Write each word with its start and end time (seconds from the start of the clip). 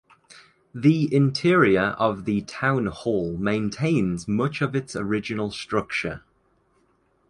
The 0.73 1.13
interior 1.13 1.89
of 1.99 2.25
the 2.25 2.41
town 2.41 2.87
hall 2.87 3.37
maintains 3.37 4.27
much 4.27 4.59
of 4.63 4.75
its 4.75 4.95
original 4.95 5.51
structure. 5.51 6.23